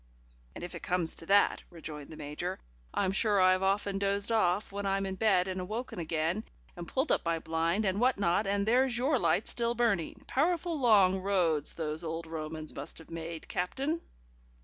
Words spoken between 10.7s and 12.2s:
long roads those